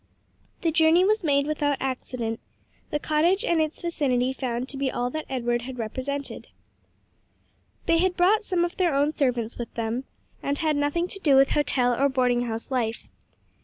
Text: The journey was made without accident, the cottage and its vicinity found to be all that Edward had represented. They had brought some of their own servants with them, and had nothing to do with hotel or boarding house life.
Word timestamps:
The 0.61 0.71
journey 0.71 1.05
was 1.05 1.23
made 1.23 1.45
without 1.45 1.77
accident, 1.79 2.39
the 2.89 2.97
cottage 2.97 3.45
and 3.45 3.61
its 3.61 3.79
vicinity 3.79 4.33
found 4.33 4.67
to 4.69 4.77
be 4.77 4.89
all 4.89 5.11
that 5.11 5.27
Edward 5.29 5.61
had 5.61 5.77
represented. 5.77 6.47
They 7.85 7.99
had 7.99 8.17
brought 8.17 8.43
some 8.43 8.65
of 8.65 8.75
their 8.77 8.95
own 8.95 9.11
servants 9.13 9.59
with 9.59 9.71
them, 9.75 10.05
and 10.41 10.57
had 10.57 10.75
nothing 10.75 11.07
to 11.07 11.19
do 11.19 11.35
with 11.35 11.51
hotel 11.51 11.93
or 11.93 12.09
boarding 12.09 12.45
house 12.45 12.71
life. 12.71 13.09